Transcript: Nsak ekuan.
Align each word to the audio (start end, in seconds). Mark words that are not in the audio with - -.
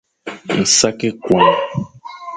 Nsak 0.59 0.99
ekuan. 1.09 1.51